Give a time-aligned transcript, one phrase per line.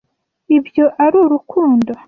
[0.57, 1.91] Ibyo ari urukundo.